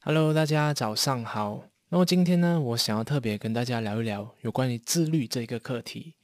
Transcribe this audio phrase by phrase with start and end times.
[0.00, 1.64] Hello，大家早上好。
[1.90, 6.14] 那么今天呢，我想要特别跟大家聊一聊有关于自律这一个课题。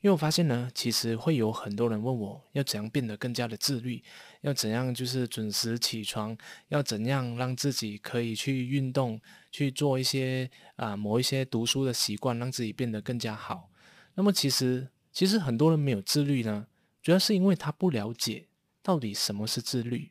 [0.00, 4.02] 因为我发现呢，其实会有很多人问我要怎样变得更加的自律，
[4.40, 6.36] 要怎样就是准时起床，
[6.68, 9.20] 要怎样让自己可以去运动，
[9.52, 13.70] 去做一些啊某一些读书的习惯，让自己变得更加好。
[14.14, 16.66] 那么其实其实很多人没有自律呢，
[17.02, 18.46] 主要是因为他不了解
[18.82, 20.10] 到底什么是自律。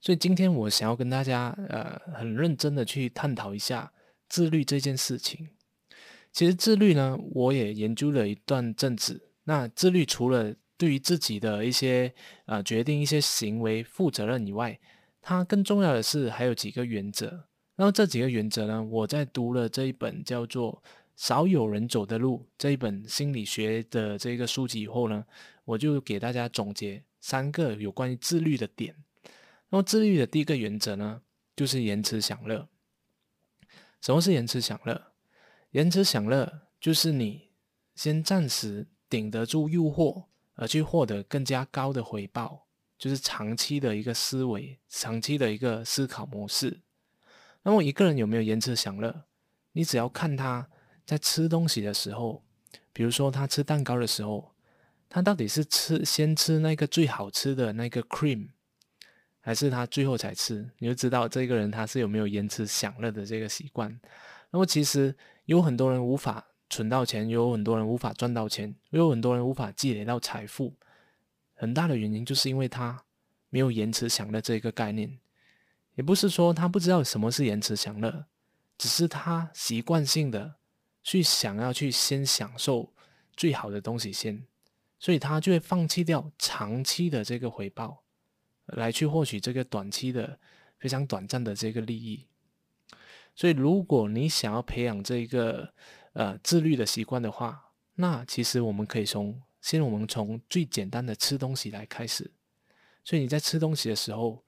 [0.00, 3.92] 所以今天我想要跟大家呃很认真的去探讨一下
[4.28, 5.48] 自律这件事情。
[6.30, 9.30] 其实自律呢，我也研究了一段阵子。
[9.44, 14.78] 那自律除了对于自己的一些呃决定、一些行为负责任以外，
[15.20, 17.46] 它更重要的是还有几个原则。
[17.74, 20.82] 然后这几个原则呢，我在读了这一本叫做
[21.18, 25.26] 《少有人走的路》这一本心理学的这个书籍以后呢，
[25.64, 28.94] 我就给大家总结三个有关于自律的点。
[29.70, 31.20] 那么自律的第一个原则呢，
[31.56, 32.68] 就是延迟享乐。
[34.00, 35.10] 什么是延迟享乐？
[35.72, 37.48] 延迟享乐就是你
[37.96, 46.80] 先暂时顶得住诱惑，而去获得更加高的回报，就是长期的一个思维，长期的一个思考模式。
[47.64, 49.24] 那么一个人有没有延迟享乐？
[49.72, 50.70] 你只要看他
[51.08, 52.44] 在吃东西的时候，
[52.92, 54.52] 比如说他吃蛋糕的时候，
[55.08, 58.48] 他到底是吃先吃那个最好吃的那个 cream，
[59.40, 60.68] 还是他最后才吃？
[60.76, 63.98] 你就知道这个人他是有没有延迟享乐的这个习惯。
[64.50, 70.74] 那么其实有很多人无法存到钱，有很多人无法赚到钱，有很多人无法积累到财富，
[71.54, 73.02] 很大的原因就是因为他
[73.48, 75.18] 没有延迟享乐这个概念。
[75.94, 78.26] 也不是说他不知道什么是延迟享乐，
[78.76, 80.56] 只是他习惯性的
[81.08, 82.92] 去想要去先享受
[83.34, 84.44] 最好的东西先，
[84.98, 88.02] 所以他就会放弃掉长期的这个回报，
[88.66, 90.38] 来去获取这个短期的
[90.78, 92.26] 非常短暂的这个利益。
[93.34, 95.72] 所以，如果你想要培养这个
[96.12, 102.30] 呃自律的习惯的话，那其实我们可以从先我们从最简单的吃东西来开始。
[103.02, 104.44] 所以你在吃东西的时候，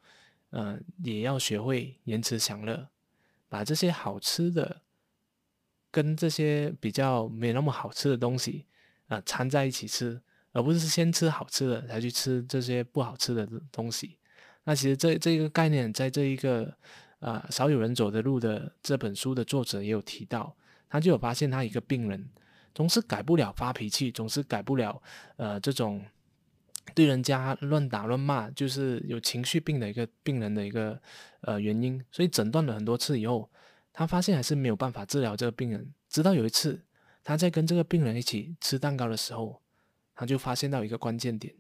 [0.51, 2.91] 呃，也要学会延迟享乐，
[3.49, 4.83] 把这些好吃的
[5.91, 8.67] 跟这些比较没那么好吃的东西
[9.09, 10.21] 啊掺在一起吃，
[10.53, 14.19] 而不是先吃好吃的才去吃这些不好吃的东西。
[14.65, 16.75] 那其实这这一个概念在这一个。
[17.21, 20.57] 啊，少有人走的路的这本书的作者也有提到，
[20.89, 22.31] 他就有发现他一个病人
[22.75, 25.03] 总是改不了发脾气，总是改不了
[25.37, 26.03] 呃这种
[26.95, 30.99] 对人家乱打乱骂，就是有情绪病的一个病人的一个
[31.43, 32.03] 呃原因。
[32.11, 33.51] 所以诊断了很多次以后，
[33.93, 35.93] 他发现还是没有办法治疗这个病人。
[36.09, 36.83] 直到有一次
[37.23, 39.61] 他在跟这个病人一起吃蛋糕的时候，
[40.15, 41.55] 他就发现到一个关键点，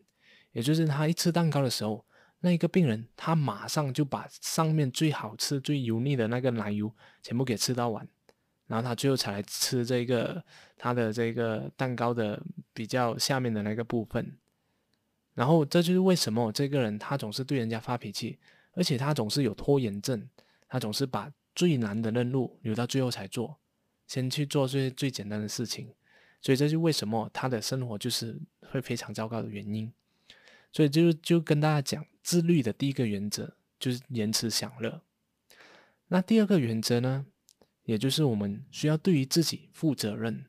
[0.53, 2.05] 也就是他一吃蛋糕的时候。
[2.43, 6.91] 那一个病人，他马上就把上面最好吃、最油腻的那个奶油
[7.23, 8.09] 全部给吃到完，
[8.67, 10.43] 然后他最后才来吃这个
[10.79, 12.43] 他的这个蛋糕的
[12.73, 14.39] 比较下面的那个部分。
[15.35, 18.39] 然后这就是为什么这个人他总是对人家发脾气，
[18.73, 20.27] 而且他总是有拖延症，
[20.67, 23.59] 他总是把最难的任务留到最后才做，
[24.07, 25.93] 先去做最最简单的事情。
[26.41, 28.41] 所以这就为什么他的生活就是
[28.71, 29.93] 会非常糟糕的原因。
[30.73, 32.07] 所以就就跟大家讲。
[32.23, 35.01] 自律的第一个原则就是延迟享乐。
[36.09, 37.25] 那第二个原则呢，
[37.85, 40.45] 也就是我们需要对于自己负责任。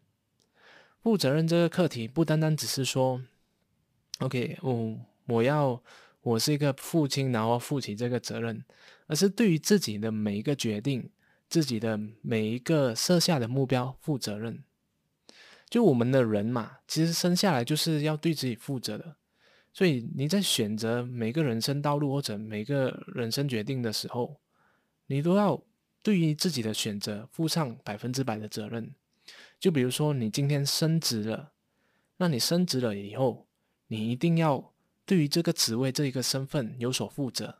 [1.02, 3.24] 负责任这个课题不单单只是说
[4.20, 5.82] ，OK，我我要
[6.22, 8.64] 我是一个父亲，然后负起这个责任，
[9.12, 11.10] 而是对于自己的每一个决定、
[11.50, 14.64] 自己的每一个设下的目标负责任。
[15.70, 19.18] 就我们的人嘛，其实生下来就是要对自己负责的。
[19.74, 24.40] 所以你在选择每个人生道路或者每个人生决定的时候，
[25.08, 25.62] 你都要
[26.02, 28.96] 对于自己的选择负上百分之百的责任。
[29.60, 31.52] 就比如说你今天升职了，
[32.16, 33.46] 那你升职了以后，
[33.88, 34.74] 你一定要
[35.06, 37.58] 对于这个职位这一个身份有所负责，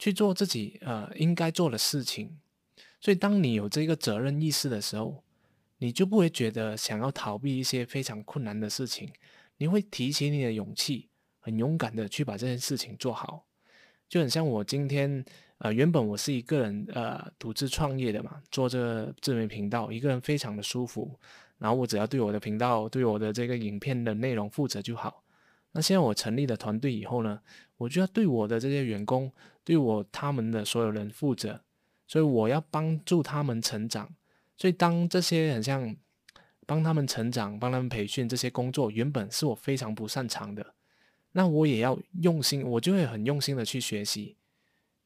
[0.00, 2.40] 去做自己呃应该做的事情。
[3.00, 5.22] 所以当你有这个责任意识的时候，
[5.78, 9.08] 你就不会觉得想要逃避一些非常困难的事情，
[9.58, 11.06] 你会提起你的勇气。
[11.42, 13.46] 很勇敢的去把这件事情做好，
[14.10, 15.24] 就很像我今天，
[15.56, 21.18] 呃，原本我是一个人，呃，独自创业的嘛，做这个自媒频道，一个人非常的舒服，
[21.56, 25.24] 然后我只要对我的频道、对我的这个影片的内容负责就好。
[25.72, 27.40] 那现在我成立了团队以后呢，
[27.76, 29.32] 我就要对我的这些员工，
[29.64, 31.60] 对我他们的所有人负责，
[32.06, 34.14] 所以我要帮助他们成长。
[34.56, 35.96] 所以当这些很像。
[36.66, 40.64] 帮他们成长、帮他们培训这些工作，原本是我非常不擅长的，
[41.32, 44.36] 那我也要用心，我就会很用心的去学习，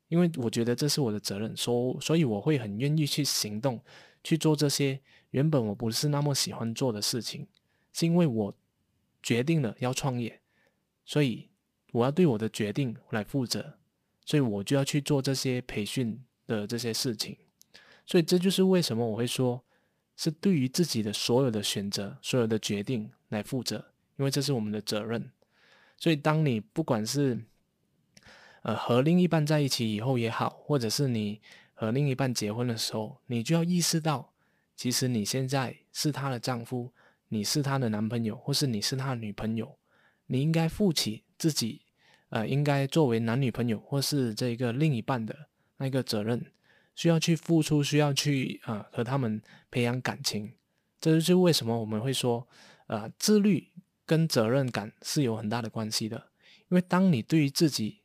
[0.09, 3.81] 因为我觉得这是我的责任，所所以我会很愿意去行动，
[4.23, 5.01] 去做这些
[5.31, 7.47] 原本我不是那么喜欢做的事情，
[7.95, 8.55] 是因为我
[9.23, 10.43] 决定了要创业，
[11.05, 11.49] 所以
[11.93, 13.79] 我要对我的决定来负责，
[14.25, 17.37] 所以我就要去做这些培训的这些事情。
[18.07, 19.65] 所以这就是为什么我会说，
[20.17, 25.31] 是对于自己的所有的选择、所有的决定来负责，因为这是我们的责任。
[25.97, 27.45] 所以，当你不管是
[28.63, 31.41] 呃和另一半在一起以后也好，或者是你
[31.73, 34.33] 和另一半结婚的时候，你就要意识到，
[34.77, 36.93] 其实你现在是她的丈夫，
[37.29, 39.79] 你是她的男朋友，或是你是她的女朋友，
[40.27, 41.83] 你应该负起自己
[42.31, 46.47] 呃应该作为男女朋友或是这个另一半的那个责任。
[46.97, 50.53] 需要去付出，需要去啊和他们培养感情，
[51.01, 52.47] 这就是为什么我们会说，
[52.87, 53.69] 呃，自律
[54.07, 56.29] 跟责任感是有很大的关系的。
[56.69, 57.99] 因为当你对于自己，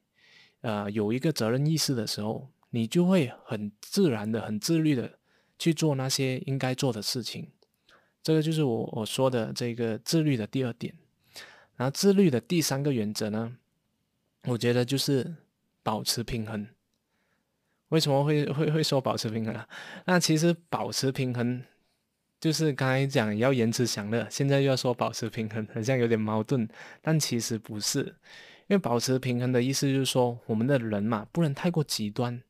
[0.61, 5.19] 呃，有一个责任意识的时候，你就会很自然的、很自律的
[5.59, 7.47] 去做那些应该做的事情。
[8.23, 10.95] 这个就是我我说的这个自律的第二点。
[11.79, 13.55] 然后自律的第三个原则呢，
[14.43, 15.35] 我觉得就是
[15.81, 16.67] 保持平衡。
[17.87, 19.65] 为什么会会会说保持平衡啊？
[20.03, 21.63] 那其实保持平衡
[22.37, 26.67] 就是刚才讲要延迟享乐，现在又要说保持平衡，好像有点矛盾。
[27.01, 28.01] 但其实不是，
[28.67, 32.43] 因为保持平衡的意思就是说，我们的人嘛，不能太过极端。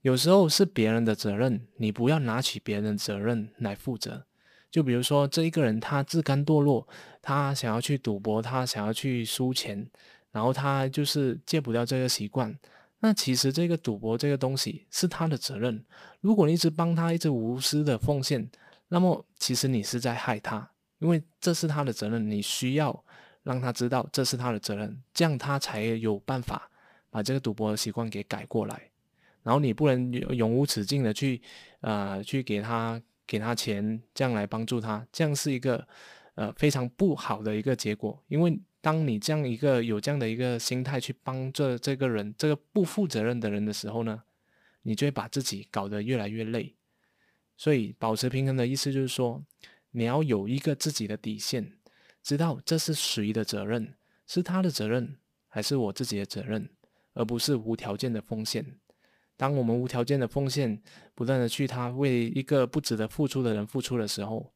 [0.00, 4.24] 有时候是别人的责任，你不要拿起别人的责任来负责。
[4.70, 6.86] 就比如说这一个人他自甘堕落，
[7.22, 9.88] 他想要去赌博，他想要去输钱，
[10.30, 12.56] 然后他就是戒不掉这个习惯。
[13.00, 15.84] 那其实这个赌博这个东西是他的责任。
[16.20, 18.50] 如果你一直帮他，一直无私的奉献，
[18.88, 20.68] 那么其实你是在害他，
[20.98, 22.28] 因为这是他的责任。
[22.28, 23.04] 你需要
[23.44, 26.68] 让他知道这是他的责任，这样他才有办法
[27.08, 28.90] 把这个赌博的习惯给改过来。
[29.44, 31.40] 然后你不能永无止境的去
[31.80, 35.86] 呃去给他给他钱，这样来帮助他，这样是一个
[36.34, 38.58] 呃非常不好的一个结果，因为。
[38.80, 44.22] 当你这样一个有这样的一个心态去帮着这个人，这个不负责任的人的时候呢，
[44.82, 46.76] 你就会把自己搞得越来越累。
[47.56, 49.44] 所以保持平衡的意思就是说，
[49.90, 51.72] 你要有一个自己的底线，
[52.22, 53.94] 知道这是谁的责任，
[54.28, 55.16] 是他的责任
[55.48, 56.70] 还是我自己的责任，
[57.14, 58.78] 而不是无条件的奉献。
[59.36, 60.80] 当我们无条件的奉献，
[61.18, 64.52] 不断的去他为一个不值得付出的人付出的时候，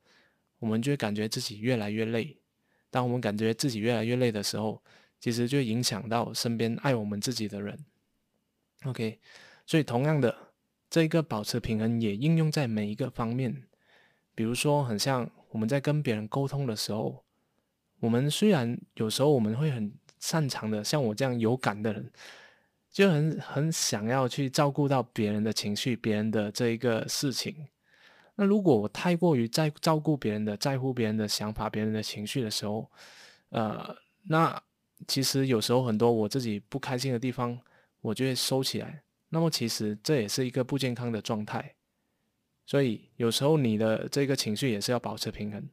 [0.60, 2.38] 我们就会感觉自己越来越累。
[2.88, 4.80] 当我们感觉自己越来越累的时候，
[5.18, 7.84] 其实就影响到身边爱我们自己的人。
[8.84, 9.18] OK，
[9.66, 10.52] 所以同样的，
[10.88, 13.64] 这个保持平衡也应用在每一个方面。
[14.32, 17.24] 比如说，很像我们在跟别人沟通的时候，
[17.98, 22.12] 我们虽然有时候我们会很擅长的，像我这样有感的人，
[22.92, 27.66] 就很很想要去照顾到别人的情绪、别人的这一个事情。
[28.34, 32.90] 那如果我太过于在照顾别人的、在乎别人的想法、别人的情绪的时候，
[33.48, 34.62] 呃，那
[35.08, 37.58] 其实有时候很多我自己不开心的地方，
[38.00, 39.02] 我就会收起来。
[39.30, 41.74] 那么其实这也是一个不健康的状态。
[42.66, 45.66] 所以有时候你的这个情绪也是要保持平衡。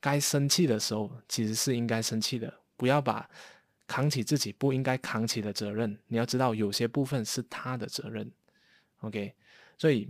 [0.00, 3.28] 该生气的时候，其实是应该生气的，不要把
[3.86, 5.98] 扛起自己不应该扛起的责任。
[6.08, 8.30] 你要知道，有些部分是他的责任。
[9.00, 9.34] OK，
[9.78, 10.08] 所以。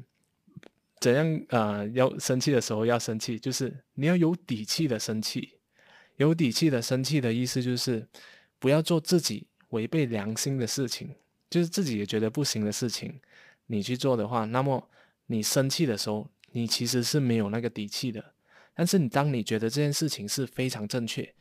[0.98, 5.58] 怎样呃，要生气的时候要生气，就是你要有底气的生气。
[6.16, 8.08] 有底气的生气的意思就是，
[8.58, 11.14] 不要做自己违背良心的事情，
[11.50, 13.20] 就是自己也觉得不行的事情，
[13.66, 14.88] 你去做的话，那么
[15.26, 18.32] 你生气的时候，你其实是没有那个底气的。
[18.74, 21.34] 但是你当你觉得这件事情是非常正确、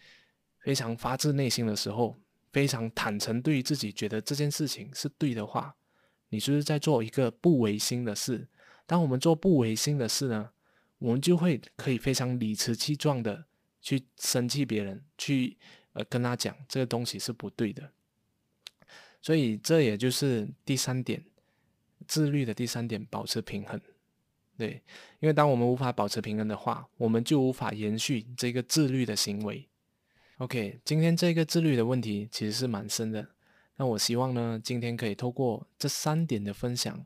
[0.59, 2.19] 非常发自内心的时候，
[2.55, 5.75] 非常坦诚对于自己觉得这件事情是对的话，
[6.29, 8.47] 你就是在做一个不违心的事。
[8.85, 10.51] 当我们做不违心的事呢，
[10.99, 13.43] 我们就会可以非常理直气壮的
[13.81, 15.57] 去生气别人，去
[15.91, 17.91] 呃跟他讲这个东西是不对的。
[19.21, 21.25] 所以这也就是第三点，
[22.07, 23.77] 自律的第三点，保持平衡。
[24.57, 24.81] 对，
[25.19, 29.67] 因为当我们无法保持平衡的话，我们就无法延续这个自律的行为。
[30.39, 33.29] OK，今天这个自律的问题其实是蛮深的，
[33.77, 37.05] 那我希望呢，今天可以透过这三点的分享。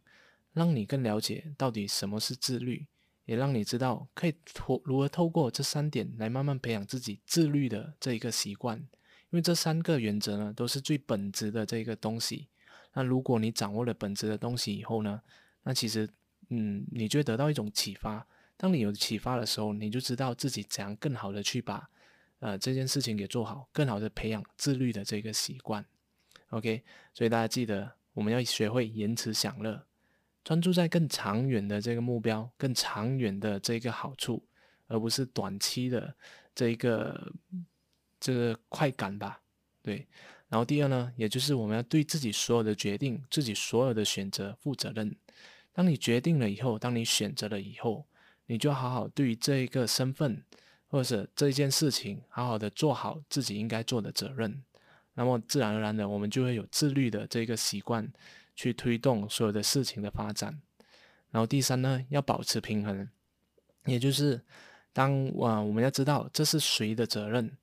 [0.54, 2.88] 让你更了解到底什么是自律，
[3.26, 8.80] 也让你知道可以透如何透过这三点来慢慢培养自己自律的这一个习惯。
[8.80, 12.48] 因为这三个原则呢，都是最本质的这个东西。
[12.94, 15.22] 那如果你掌握了本质的东西以后呢，
[15.64, 16.10] 那其实
[16.50, 18.26] 嗯，你就会得到一种启发，
[18.58, 21.88] 当你有启发的时候，你就知道自己怎样更好的去把
[22.40, 25.86] 呃这件事情给做好，更好的培养自律的这个习惯。
[26.50, 29.86] OK，所以大家记得我们要学会延迟享乐，
[30.44, 34.44] 专注在更长远的这个目标，更长远的这个好处，
[34.88, 36.16] 而不是短期的
[36.56, 37.32] 这一个
[38.20, 39.42] 这个快感吧。
[39.82, 40.08] 对，
[40.48, 45.16] 然后第二呢，也就是我们要对自己所有的决定、自己所有的选择负责任。
[45.72, 48.06] 当你决定了以后，当你选择了以后，
[48.48, 50.44] 你就好好对于这一个身份
[50.90, 54.62] 或者这一件事情，好好的做好自己应该做的责任。
[55.14, 58.12] 那么自然而然的，我们就会有自律的这个习惯，
[58.56, 60.60] 去推动所有的事情的发展。
[61.32, 63.08] 然后第三呢，要保持平衡，
[63.86, 64.42] 也就是
[64.92, 67.56] 当啊我们要知道这是谁的责任。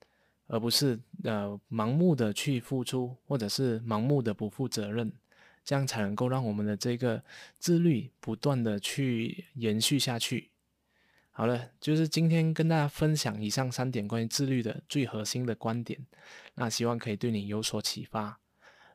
[0.49, 5.12] 而不是呃盲目的去付出，或者是盲目的不负责任，
[5.64, 7.21] 这样才能够让我们的这个
[7.59, 10.50] 自律不断的去延续下去。
[11.38, 16.00] 好了，就是今天跟大家分享以上三点关于自律的最核心的观点，
[16.54, 18.40] 那希望可以对你有所启发。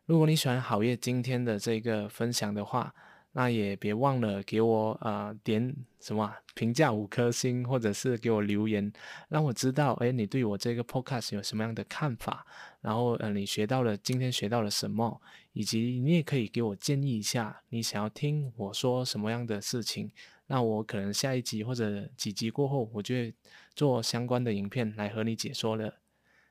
[0.08, 2.96] 如果你喜欢好业今天的这个分享的话，
[3.34, 8.92] 那也别忘了给我呃点什么评价五颗星，或者是给我留言，
[9.30, 12.44] 让我知道哎你对我这个 podcast 有什么样的看法，
[12.82, 15.22] 然后呃你学到了今天学到了什么，
[15.54, 20.12] 以及你也可以给我建议一下，你想要听我说什么样的事情，
[20.52, 23.34] 那我可能下一集或者几集过后，我就会
[23.74, 26.02] 做相关的影片来和你解说了。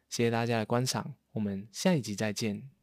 [0.09, 2.80] 谢谢大家的观赏，我们下一集再见。